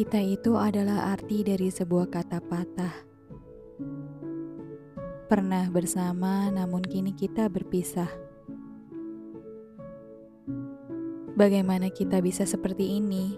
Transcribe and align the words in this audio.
Kita 0.00 0.16
itu 0.16 0.56
adalah 0.56 1.12
arti 1.12 1.44
dari 1.44 1.68
sebuah 1.68 2.08
kata 2.08 2.40
patah. 2.40 3.04
Pernah 5.28 5.68
bersama, 5.68 6.48
namun 6.48 6.80
kini 6.80 7.12
kita 7.12 7.52
berpisah. 7.52 8.08
Bagaimana 11.36 11.92
kita 11.92 12.16
bisa 12.24 12.48
seperti 12.48 12.96
ini? 12.96 13.36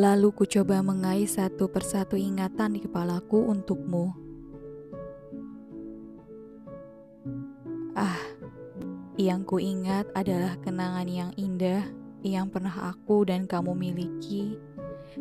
Lalu 0.00 0.32
ku 0.32 0.48
coba 0.48 0.80
mengais 0.80 1.36
satu 1.36 1.68
persatu 1.68 2.16
ingatan 2.16 2.80
di 2.80 2.88
kepalaku 2.88 3.36
untukmu. 3.36 4.16
Ah, 7.92 8.16
yang 9.20 9.44
ku 9.44 9.60
ingat 9.60 10.08
adalah 10.16 10.56
kenangan 10.64 11.04
yang 11.04 11.36
indah 11.36 12.03
yang 12.24 12.48
pernah 12.48 12.88
aku 12.88 13.28
dan 13.28 13.44
kamu 13.44 13.76
miliki, 13.76 14.56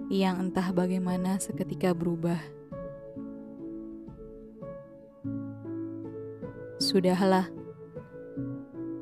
yang 0.08 0.40
entah 0.40 0.72
bagaimana 0.72 1.36
seketika 1.36 1.92
berubah. 1.92 2.40
Sudahlah, 6.80 7.52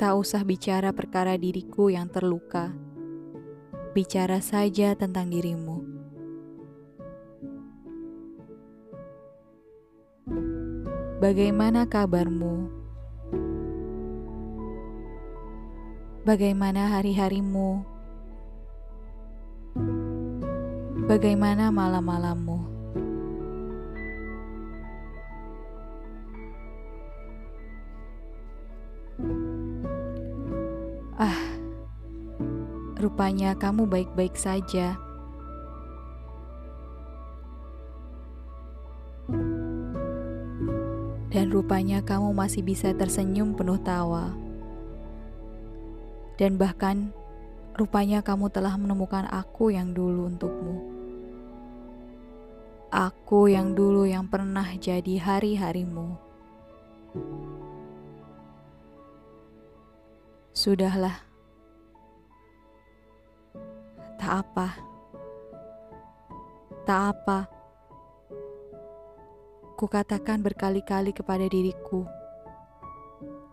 tak 0.02 0.18
usah 0.18 0.41
bicara 0.41 0.90
perkara 0.90 1.38
diriku 1.38 1.94
yang 1.94 2.10
terluka. 2.10 2.74
Bicara 3.94 4.41
saja 4.41 4.98
tentang 4.98 5.29
dirimu. 5.29 5.85
Bagaimana 11.22 11.85
kabarmu? 11.85 12.80
Bagaimana 16.22 16.86
hari-harimu? 16.86 17.82
Bagaimana 21.10 21.74
malam-malammu? 21.74 22.62
Ah, 31.18 31.41
rupanya 33.02 33.58
kamu 33.58 33.90
baik-baik 33.90 34.38
saja. 34.38 35.02
Dan 41.34 41.50
rupanya 41.50 42.06
kamu 42.06 42.30
masih 42.30 42.62
bisa 42.62 42.94
tersenyum 42.94 43.58
penuh 43.58 43.82
tawa 43.82 44.51
dan 46.42 46.58
bahkan 46.58 47.14
rupanya 47.78 48.26
kamu 48.26 48.50
telah 48.50 48.74
menemukan 48.74 49.30
aku 49.30 49.70
yang 49.70 49.94
dulu 49.94 50.26
untukmu. 50.26 50.76
Aku 52.90 53.46
yang 53.46 53.78
dulu 53.78 54.10
yang 54.10 54.26
pernah 54.26 54.66
jadi 54.74 55.22
hari-harimu. 55.22 56.18
Sudahlah, 60.50 61.22
tak 64.18 64.34
apa, 64.42 64.68
tak 66.90 67.01
apa. 67.13 67.40
Kukatakan 69.78 70.41
berkali-kali 70.41 71.13
kepada 71.13 71.46
diriku, 71.46 72.09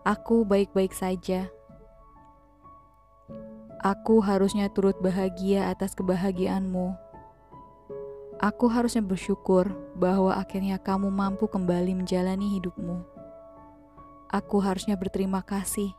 aku 0.01 0.41
baik-baik 0.41 0.91
saja. 0.91 1.58
Aku 3.79 4.19
harusnya 4.19 4.67
turut 4.67 4.99
bahagia 4.99 5.71
atas 5.71 5.95
kebahagiaanmu. 5.95 6.99
Aku 8.35 8.67
harusnya 8.67 8.99
bersyukur 8.99 9.71
bahwa 9.95 10.35
akhirnya 10.35 10.75
kamu 10.75 11.07
mampu 11.07 11.47
kembali 11.47 11.95
menjalani 11.95 12.59
hidupmu. 12.59 12.99
Aku 14.35 14.59
harusnya 14.59 14.99
berterima 14.99 15.39
kasih 15.47 15.95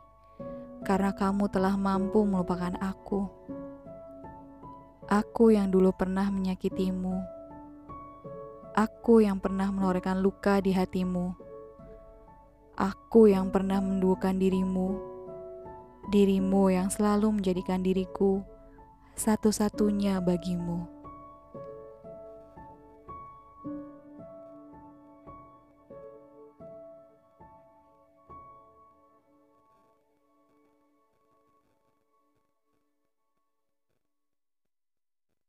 karena 0.85 1.09
kamu 1.09 1.49
telah 1.49 1.73
mampu 1.73 2.21
melupakan 2.21 2.77
aku. 2.77 3.25
Aku 5.09 5.49
yang 5.49 5.73
dulu 5.73 5.89
pernah 5.89 6.29
menyakitimu. 6.29 7.17
Aku 8.77 9.25
yang 9.25 9.41
pernah 9.41 9.73
menorehkan 9.73 10.21
luka 10.21 10.61
di 10.61 10.69
hatimu. 10.69 11.33
Aku 12.77 13.25
yang 13.25 13.49
pernah 13.49 13.81
menduakan 13.81 14.37
dirimu 14.37 15.10
dirimu 16.09 16.73
yang 16.73 16.89
selalu 16.89 17.37
menjadikan 17.37 17.85
diriku 17.85 18.41
satu-satunya 19.13 20.17
bagimu. 20.23 21.00